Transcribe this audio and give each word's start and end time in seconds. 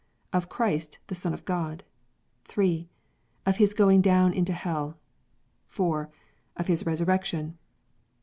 Of 0.33 0.49
Christ 0.49 0.97
the 1.09 1.13
Son 1.13 1.31
of 1.31 1.45
God. 1.45 1.83
3. 2.45 2.89
Of 3.45 3.57
His 3.57 3.75
going 3.75 4.01
down 4.01 4.33
into 4.33 4.51
Hell. 4.51 4.97
4. 5.67 6.09
Of 6.57 6.65
His 6.65 6.87
resurrection. 6.87 7.55